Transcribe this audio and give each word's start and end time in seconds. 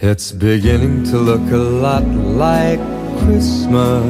It's 0.00 0.30
beginning 0.30 1.02
to 1.10 1.18
look 1.18 1.50
a 1.50 1.56
lot 1.56 2.06
like 2.06 2.78
Christmas 3.18 4.04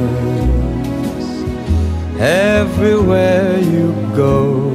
everywhere 2.19 3.57
you 3.59 3.91
go. 4.15 4.69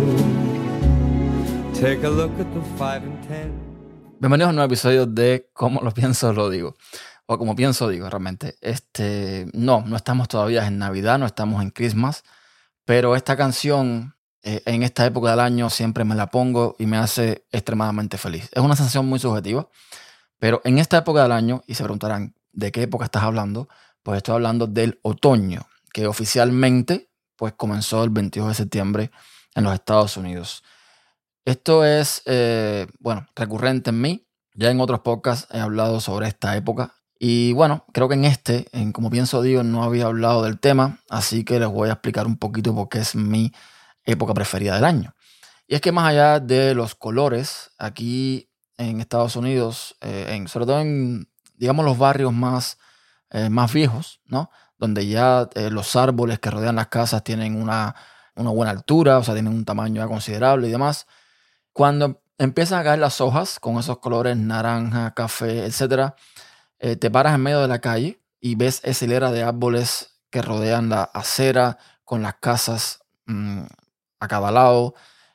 Take 1.73 2.03
a 2.03 2.11
look 2.11 2.33
at 2.41 2.53
the 2.53 2.61
five 2.77 3.05
and 3.05 3.23
ten. 3.29 3.53
Bienvenidos 4.19 4.49
a 4.49 4.51
un 4.51 4.57
nuevo 4.57 4.67
episodio 4.67 5.07
de 5.07 5.51
Cómo 5.53 5.83
lo 5.83 5.93
pienso, 5.93 6.33
lo 6.33 6.51
digo. 6.51 6.75
O 7.27 7.39
como 7.39 7.55
pienso, 7.55 7.89
digo, 7.89 8.11
realmente. 8.11 8.57
Este, 8.61 9.47
no, 9.53 9.85
no 9.87 9.95
estamos 9.95 10.27
todavía 10.27 10.67
en 10.67 10.79
Navidad, 10.79 11.21
no 11.21 11.27
estamos 11.27 11.63
en 11.63 11.71
Christmas. 11.71 12.25
Pero 12.85 13.15
esta 13.15 13.37
canción, 13.37 14.17
eh, 14.43 14.63
en 14.67 14.83
esta 14.83 15.07
época 15.07 15.31
del 15.31 15.39
año, 15.39 15.71
siempre 15.71 16.03
me 16.03 16.17
la 16.17 16.27
pongo 16.27 16.75
y 16.77 16.87
me 16.87 16.97
hace 16.97 17.45
extremadamente 17.53 18.19
feliz. 18.19 18.51
Es 18.51 18.61
una 18.61 18.75
sensación 18.75 19.07
muy 19.07 19.21
subjetiva. 19.21 19.69
Pero 20.45 20.61
en 20.65 20.79
esta 20.79 20.99
época 20.99 21.23
del 21.23 21.33
año, 21.33 21.63
y 21.67 21.75
se 21.75 21.85
preguntarán, 21.85 22.35
¿de 22.53 22.71
qué 22.71 22.83
época 22.83 23.07
estás 23.07 23.23
hablando? 23.23 23.67
Pues 24.03 24.19
estoy 24.19 24.35
hablando 24.35 24.67
del 24.67 25.01
otoño, 25.01 25.67
que 25.91 26.07
oficialmente 26.07 27.09
pues 27.37 27.55
comenzó 27.55 28.05
el 28.05 28.11
22 28.11 28.49
de 28.49 28.55
septiembre 28.55 29.11
en 29.55 29.65
los 29.65 29.73
Estados 29.73 30.19
Unidos. 30.19 30.63
Esto 31.47 31.87
es, 31.87 32.21
eh, 32.27 32.87
bueno, 33.01 33.27
recurrente 33.35 33.89
en 33.89 34.03
mí. 34.03 34.29
Ya 34.53 34.71
en 34.71 34.83
otros 34.83 35.01
podcasts 35.01 35.49
he 35.51 35.61
hablado 35.61 35.99
sobre 36.01 36.29
esta 36.29 36.55
época. 36.59 36.93
Y 37.19 37.55
bueno, 37.55 37.87
creo 37.95 38.11
que 38.11 38.15
en 38.17 38.27
este, 38.27 38.67
en 38.73 38.93
como 38.93 39.09
pienso 39.09 39.41
digo, 39.41 39.63
no 39.63 39.83
había 39.83 40.05
hablado 40.05 40.43
del 40.43 40.61
tema, 40.61 40.99
así 41.09 41.43
que 41.45 41.59
les 41.59 41.71
voy 41.71 41.89
a 41.89 41.93
explicar 41.93 42.27
un 42.27 42.37
poquito 42.37 42.75
por 42.75 42.91
qué 42.91 42.99
es 42.99 43.15
mi 43.15 43.51
época 44.05 44.35
preferida 44.35 44.75
del 44.75 44.85
año. 44.85 45.15
Y 45.67 45.75
es 45.75 45.81
que 45.81 45.91
más 45.91 46.07
allá 46.07 46.39
de 46.39 46.75
los 46.75 46.95
colores, 46.95 47.71
aquí 47.79 48.51
en 48.79 49.01
Estados 49.01 49.37
Unidos, 49.37 49.97
eh, 50.01 50.27
en, 50.31 50.49
sobre 50.49 50.67
todo 50.67 50.81
en, 50.81 51.29
digamos, 51.57 51.85
los 51.85 51.99
barrios 51.99 52.33
más, 52.33 52.79
eh, 53.31 53.49
más 53.49 53.73
viejos, 53.73 54.21
¿no? 54.27 54.51
Donde 54.79 55.07
ya 55.07 55.49
eh, 55.55 55.71
los 55.71 55.97
árboles 55.97 56.39
que 56.41 56.51
rodean 56.51 56.77
las 56.77 56.89
casas 56.89 57.25
tienen 57.25 57.61
una, 57.61 57.95
una 58.35 58.51
buena 58.51 58.73
altura, 58.73 59.19
o 59.19 59.25
sea, 59.25 59.35
tienen 59.35 59.53
un 59.53 59.65
tamaño 59.65 60.03
ya 60.03 60.09
considerable 60.09 60.69
y 60.69 60.71
demás. 60.71 61.07
Cuando 61.73 62.23
empiezan 62.39 62.81
a 62.81 62.85
caer 62.85 62.99
las 62.99 63.21
hojas 63.21 63.61
con 63.61 63.79
esos 63.79 63.99
colores 63.99 64.37
naranja, 64.37 65.15
café, 65.15 65.67
eh, 66.79 66.97
te 66.97 67.11
paras 67.11 67.35
en 67.35 67.43
medio 67.43 67.61
de 67.61 67.69
la 67.69 67.81
calle 67.81 68.21
y 68.41 68.57
ves 68.57 68.81
esa 68.85 69.05
hilera 69.05 69.31
de 69.31 69.43
árboles 69.43 70.21
que 70.31 70.43
rodean 70.43 70.89
la 70.89 71.05
acera 71.05 71.79
con 72.05 72.23
las 72.23 72.35
casas 72.35 73.01
mm, 73.27 73.63
a 74.21 74.29
cada 74.29 74.51
lado, 74.51 74.95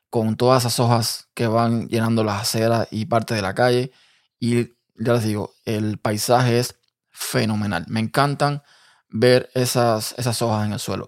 con 0.10 0.36
todas 0.38 0.64
esas 0.64 0.80
hojas 0.80 1.30
que 1.34 1.48
van 1.48 1.88
llenando 1.88 2.24
las 2.24 2.42
aceras 2.42 2.88
y 2.92 3.06
parte 3.06 3.34
de 3.36 3.42
la 3.42 3.54
calle. 3.54 3.92
Y 4.40 4.74
ya 4.96 5.14
les 5.14 5.24
digo, 5.24 5.54
el 5.66 5.98
paisaje 6.00 6.60
es 6.60 6.76
fenomenal. 7.12 7.86
Me 7.88 8.00
encantan 8.00 8.64
ver 9.10 9.50
esas, 9.54 10.16
esas 10.18 10.42
hojas 10.42 10.66
en 10.66 10.74
el 10.74 10.80
suelo. 10.80 11.08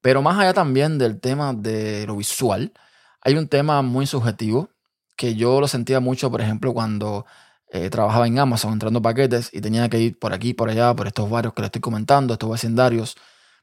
Pero 0.00 0.22
más 0.22 0.38
allá 0.38 0.54
también 0.54 0.98
del 0.98 1.20
tema 1.20 1.52
de 1.54 2.06
lo 2.06 2.16
visual, 2.16 2.72
hay 3.20 3.34
un 3.34 3.48
tema 3.48 3.82
muy 3.82 4.06
subjetivo 4.06 4.70
que 5.16 5.34
yo 5.34 5.60
lo 5.60 5.68
sentía 5.68 6.00
mucho, 6.00 6.30
por 6.30 6.40
ejemplo, 6.40 6.74
cuando 6.74 7.26
eh, 7.70 7.90
trabajaba 7.90 8.26
en 8.26 8.38
Amazon 8.38 8.74
entrando 8.74 9.02
paquetes 9.02 9.50
y 9.52 9.60
tenía 9.60 9.88
que 9.88 9.98
ir 9.98 10.18
por 10.18 10.32
aquí, 10.32 10.54
por 10.54 10.68
allá, 10.70 10.94
por 10.94 11.06
estos 11.06 11.28
barrios 11.28 11.54
que 11.54 11.62
les 11.62 11.68
estoy 11.68 11.80
comentando, 11.80 12.34
estos 12.34 12.50
vecindarios 12.50 13.16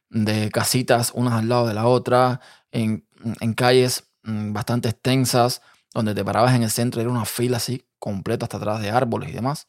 de 0.09 0.51
casitas 0.51 1.11
unas 1.15 1.33
al 1.33 1.49
lado 1.49 1.67
de 1.67 1.73
la 1.73 1.87
otra, 1.87 2.41
en, 2.71 3.07
en 3.39 3.53
calles 3.53 4.12
bastante 4.23 4.89
extensas, 4.89 5.61
donde 5.93 6.15
te 6.15 6.23
parabas 6.25 6.55
en 6.55 6.63
el 6.63 6.71
centro 6.71 6.99
y 6.99 7.03
era 7.03 7.11
una 7.11 7.25
fila 7.25 7.57
así, 7.57 7.85
completa 7.99 8.45
hasta 8.45 8.57
atrás 8.57 8.81
de 8.81 8.89
árboles 8.89 9.29
y 9.29 9.33
demás. 9.33 9.67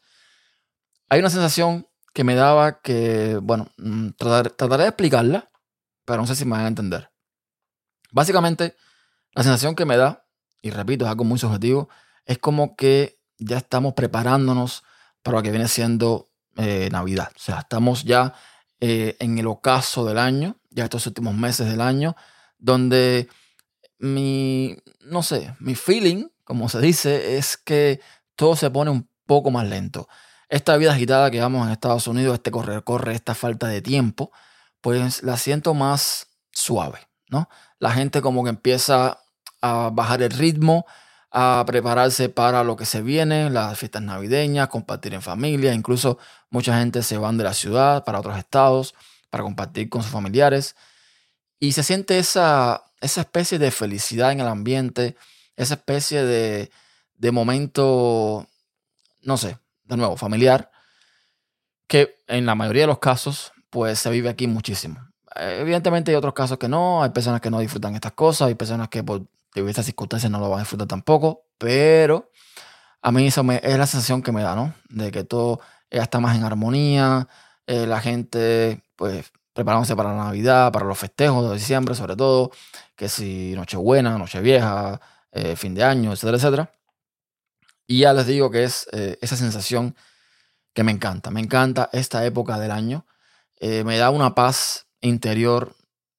Hay 1.08 1.20
una 1.20 1.30
sensación 1.30 1.86
que 2.12 2.24
me 2.24 2.34
daba 2.34 2.80
que, 2.80 3.38
bueno, 3.42 3.68
mm, 3.76 4.10
trataré 4.16 4.84
de 4.84 4.88
explicarla, 4.88 5.48
pero 6.04 6.20
no 6.20 6.26
sé 6.26 6.36
si 6.36 6.44
me 6.44 6.52
van 6.52 6.64
a 6.64 6.68
entender. 6.68 7.10
Básicamente, 8.12 8.76
la 9.32 9.42
sensación 9.42 9.74
que 9.74 9.84
me 9.84 9.96
da, 9.96 10.26
y 10.62 10.70
repito, 10.70 11.04
es 11.04 11.10
algo 11.10 11.24
muy 11.24 11.38
subjetivo, 11.38 11.88
es 12.24 12.38
como 12.38 12.76
que 12.76 13.18
ya 13.38 13.58
estamos 13.58 13.94
preparándonos 13.94 14.84
para 15.22 15.38
lo 15.38 15.42
que 15.42 15.50
viene 15.50 15.68
siendo 15.68 16.30
eh, 16.56 16.88
Navidad. 16.92 17.32
O 17.34 17.38
sea, 17.38 17.60
estamos 17.60 18.04
ya 18.04 18.34
eh, 18.80 19.16
en 19.18 19.38
el 19.38 19.46
ocaso 19.46 20.04
del 20.04 20.18
año, 20.18 20.56
ya 20.70 20.84
estos 20.84 21.06
últimos 21.06 21.34
meses 21.34 21.68
del 21.68 21.80
año, 21.80 22.14
donde 22.58 23.28
mi, 23.98 24.76
no 25.00 25.22
sé, 25.22 25.54
mi 25.60 25.74
feeling, 25.74 26.28
como 26.44 26.68
se 26.68 26.80
dice, 26.80 27.36
es 27.36 27.56
que 27.56 28.00
todo 28.36 28.56
se 28.56 28.70
pone 28.70 28.90
un 28.90 29.08
poco 29.26 29.50
más 29.50 29.66
lento. 29.66 30.08
Esta 30.48 30.76
vida 30.76 30.92
agitada 30.92 31.30
que 31.30 31.40
vamos 31.40 31.66
en 31.66 31.72
Estados 31.72 32.06
Unidos, 32.06 32.34
este 32.34 32.50
correr, 32.50 32.84
corre, 32.84 33.14
esta 33.14 33.34
falta 33.34 33.66
de 33.66 33.82
tiempo, 33.82 34.30
pues 34.80 35.22
la 35.22 35.36
siento 35.36 35.74
más 35.74 36.28
suave, 36.52 37.00
¿no? 37.28 37.48
La 37.78 37.92
gente 37.92 38.20
como 38.20 38.44
que 38.44 38.50
empieza 38.50 39.18
a 39.62 39.90
bajar 39.92 40.22
el 40.22 40.30
ritmo, 40.30 40.84
a 41.30 41.64
prepararse 41.66 42.28
para 42.28 42.62
lo 42.62 42.76
que 42.76 42.84
se 42.84 43.02
viene, 43.02 43.50
las 43.50 43.78
fiestas 43.78 44.02
navideñas, 44.02 44.68
compartir 44.68 45.14
en 45.14 45.22
familia, 45.22 45.74
incluso 45.74 46.18
mucha 46.50 46.78
gente 46.78 47.02
se 47.02 47.18
van 47.18 47.38
de 47.38 47.44
la 47.44 47.54
ciudad 47.54 48.04
para 48.04 48.20
otros 48.20 48.38
estados 48.38 48.94
para 49.30 49.42
compartir 49.42 49.88
con 49.88 50.02
sus 50.02 50.12
familiares 50.12 50.76
y 51.58 51.72
se 51.72 51.82
siente 51.82 52.18
esa, 52.18 52.84
esa 53.04 53.20
especie 53.20 53.58
de 53.58 53.70
felicidad 53.70 54.32
en 54.32 54.40
el 54.40 54.48
ambiente, 54.48 55.16
esa 55.56 55.74
especie 55.74 56.24
de, 56.24 56.70
de 57.16 57.30
momento, 57.32 58.46
no 59.22 59.36
sé, 59.36 59.58
de 59.84 59.96
nuevo, 59.96 60.16
familiar, 60.16 60.70
que 61.86 62.16
en 62.26 62.46
la 62.46 62.54
mayoría 62.54 62.82
de 62.82 62.88
los 62.88 62.98
casos, 62.98 63.52
pues 63.68 63.98
se 63.98 64.10
vive 64.10 64.30
aquí 64.30 64.46
muchísimo. 64.46 64.98
Evidentemente 65.36 66.12
hay 66.12 66.16
otros 66.16 66.32
casos 66.32 66.58
que 66.58 66.68
no, 66.68 67.02
hay 67.02 67.10
personas 67.10 67.40
que 67.40 67.50
no 67.50 67.58
disfrutan 67.58 67.94
estas 67.94 68.12
cosas, 68.12 68.48
hay 68.48 68.54
personas 68.54 68.88
que 68.88 69.02
por 69.02 69.26
estas 69.54 69.84
circunstancias 69.84 70.30
no 70.30 70.40
lo 70.40 70.48
van 70.48 70.60
a 70.60 70.62
disfrutar 70.62 70.88
tampoco, 70.88 71.46
pero 71.58 72.30
a 73.02 73.12
mí 73.12 73.26
eso 73.26 73.42
es 73.50 73.78
la 73.78 73.86
sensación 73.86 74.22
que 74.22 74.32
me 74.32 74.42
da, 74.42 74.54
¿no? 74.54 74.74
De 74.88 75.10
que 75.10 75.24
todo 75.24 75.60
está 75.90 76.20
más 76.20 76.36
en 76.36 76.44
armonía, 76.44 77.28
eh, 77.66 77.86
la 77.86 78.00
gente, 78.00 78.82
pues, 78.96 79.30
preparándose 79.54 79.96
para 79.96 80.10
la 80.10 80.24
Navidad, 80.24 80.70
para 80.72 80.84
los 80.84 80.98
festejos 80.98 81.48
de 81.48 81.56
diciembre, 81.56 81.94
sobre 81.94 82.16
todo, 82.16 82.50
que 82.96 83.08
si 83.08 83.54
Nochebuena, 83.54 84.18
Nochevieja, 84.18 85.00
eh, 85.32 85.56
fin 85.56 85.74
de 85.74 85.84
año, 85.84 86.12
etcétera, 86.12 86.36
etcétera. 86.36 86.72
Y 87.86 88.00
ya 88.00 88.12
les 88.12 88.26
digo 88.26 88.50
que 88.50 88.64
es 88.64 88.86
eh, 88.92 89.18
esa 89.22 89.36
sensación 89.36 89.96
que 90.74 90.84
me 90.84 90.92
encanta. 90.92 91.30
Me 91.30 91.40
encanta 91.40 91.88
esta 91.92 92.24
época 92.26 92.58
del 92.58 92.70
año. 92.70 93.06
me 93.60 93.96
da 93.96 94.10
una 94.10 94.34
paz 94.34 94.86
interior 95.00 95.74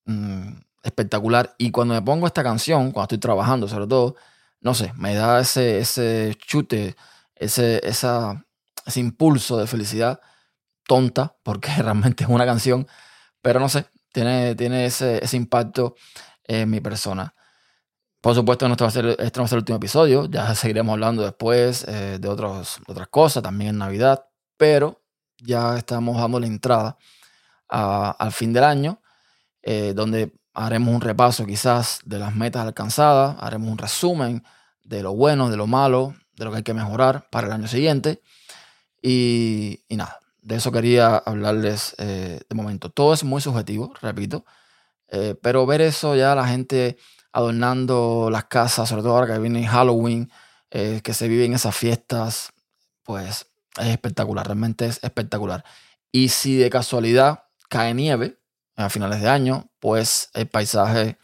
mm, 0.05 0.53
espectacular. 0.83 1.55
Y 1.57 1.71
cuando 1.71 1.93
me 1.93 2.01
pongo 2.01 2.27
esta 2.27 2.43
canción, 2.43 2.91
cuando 2.91 3.03
estoy 3.03 3.17
trabajando 3.17 3.67
sobre 3.67 3.87
todo, 3.87 4.15
no 4.61 4.73
sé, 4.73 4.93
me 4.95 5.15
da 5.15 5.41
ese, 5.41 5.79
ese 5.79 6.35
chute, 6.39 6.95
ese, 7.35 7.81
esa, 7.87 8.45
ese 8.85 8.99
impulso 8.99 9.57
de 9.57 9.67
felicidad 9.67 10.21
tonta, 10.87 11.35
porque 11.43 11.69
realmente 11.77 12.23
es 12.23 12.29
una 12.29 12.45
canción, 12.45 12.87
pero 13.45 13.59
no 13.59 13.69
sé, 13.69 13.85
tiene, 14.11 14.55
tiene 14.55 14.87
ese, 14.87 15.23
ese 15.23 15.37
impacto 15.37 15.93
en 16.45 16.67
mi 16.67 16.81
persona. 16.81 17.35
Por 18.19 18.33
supuesto, 18.33 18.65
este, 18.65 18.83
va 18.83 18.87
a 18.87 18.91
ser, 18.91 19.05
este 19.19 19.37
no 19.37 19.43
va 19.43 19.45
a 19.45 19.47
ser 19.47 19.57
el 19.57 19.61
último 19.61 19.75
episodio, 19.75 20.25
ya 20.25 20.55
seguiremos 20.55 20.93
hablando 20.93 21.21
después 21.21 21.85
eh, 21.87 22.17
de, 22.19 22.27
otros, 22.27 22.79
otras 22.87 23.07
cosas, 23.09 23.43
también 23.43 23.69
en 23.69 23.77
Navidad, 23.77 24.25
pero 24.57 25.03
ya 25.37 25.77
estamos 25.77 26.17
dando 26.17 26.39
la 26.39 26.47
entrada 26.47 26.97
al 27.67 28.31
fin 28.31 28.51
del 28.51 28.63
año, 28.63 28.99
eh, 29.61 29.93
donde 29.95 30.33
haremos 30.55 30.95
un 30.95 31.01
repaso 31.01 31.45
quizás 31.45 31.99
de 32.03 32.17
las 32.17 32.33
metas 32.33 32.65
alcanzadas, 32.65 33.37
haremos 33.39 33.69
un 33.69 33.77
resumen 33.77 34.43
de 34.83 35.03
lo 35.03 35.13
bueno, 35.13 35.51
de 35.51 35.57
lo 35.57 35.67
malo, 35.67 36.15
de 36.35 36.45
lo 36.45 36.49
que 36.49 36.57
hay 36.57 36.63
que 36.63 36.73
mejorar 36.73 37.27
para 37.29 37.45
el 37.45 37.53
año 37.53 37.67
siguiente. 37.67 38.23
Y, 39.03 39.85
nada, 39.91 40.17
de 40.45 40.57
eso 40.57 40.71
quería 40.71 41.17
hablarles 41.17 41.95
eh, 41.97 42.39
de 42.47 42.55
momento. 42.55 42.91
Todo 42.91 43.15
es 43.15 43.23
muy 43.23 43.41
subjetivo, 43.41 43.93
repito, 43.99 44.45
eh, 45.07 45.35
pero 45.41 45.65
ver 45.65 45.81
eso 45.81 46.15
ya 46.15 46.35
la 46.35 46.47
gente 46.47 46.97
adornando 47.33 48.29
las 48.31 48.45
casas, 48.45 48.87
sobre 48.87 49.01
todo 49.01 49.13
ahora 49.13 49.33
que 49.33 49.39
viene 49.39 49.67
Halloween, 49.67 50.31
eh, 50.69 51.01
que 51.03 51.15
se 51.15 51.27
viven 51.27 51.53
esas 51.53 51.75
fiestas, 51.75 52.53
pues 53.01 53.47
es 53.77 53.87
espectacular, 53.87 54.45
realmente 54.45 54.85
es 54.85 55.03
espectacular. 55.03 55.65
Y 56.11 56.29
si 56.29 56.57
de 56.57 56.69
casualidad 56.69 57.45
cae 57.67 57.95
nieve 57.95 58.37
a 58.75 58.89
finales 58.89 59.21
de 59.21 59.29
año, 59.29 59.71
pues 59.79 60.29
el 60.35 60.47
paisaje 60.47 61.17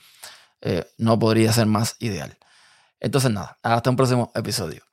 no 0.98 1.18
podría 1.18 1.52
ser 1.54 1.66
más 1.66 1.96
ideal. 2.00 2.38
Entonces 3.00 3.32
nada, 3.32 3.58
hasta 3.64 3.90
un 3.90 3.96
próximo 3.96 4.32
episodio. 4.36 4.84